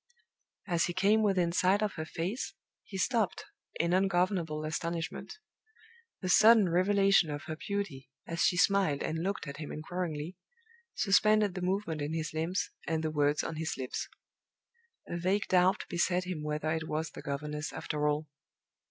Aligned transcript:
As 0.65 0.85
he 0.85 0.93
came 0.95 1.21
within 1.21 1.51
sight 1.51 1.83
of 1.83 1.93
her 1.93 2.05
face, 2.07 2.55
he 2.83 2.97
stopped 2.97 3.45
in 3.79 3.93
ungovernable 3.93 4.65
astonishment. 4.65 5.37
The 6.21 6.27
sudden 6.29 6.69
revelation 6.69 7.29
of 7.29 7.43
her 7.43 7.55
beauty, 7.55 8.09
as 8.25 8.41
she 8.43 8.57
smiled 8.57 9.03
and 9.03 9.19
looked 9.21 9.45
at 9.47 9.57
him 9.57 9.71
inquiringly, 9.71 10.37
suspended 10.95 11.53
the 11.53 11.61
movement 11.61 12.01
in 12.01 12.13
his 12.15 12.33
limbs 12.33 12.71
and 12.87 13.03
the 13.03 13.11
words 13.11 13.43
on 13.43 13.57
his 13.57 13.75
lips. 13.77 14.09
A 15.07 15.19
vague 15.19 15.45
doubt 15.47 15.85
beset 15.87 16.23
him 16.23 16.41
whether 16.41 16.71
it 16.71 16.87
was 16.87 17.11
the 17.11 17.21
governess, 17.21 17.71
after 17.71 18.07
all. 18.07 18.27